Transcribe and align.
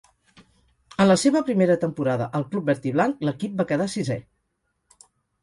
En 1.03 1.07
la 1.11 1.17
seva 1.23 1.43
primera 1.49 1.75
temporada 1.83 2.29
al 2.39 2.47
club 2.55 2.73
verd-i-blanc 2.73 3.23
l'equip 3.29 3.61
va 3.61 3.69
quedar 3.75 3.89
sisè. 3.99 4.19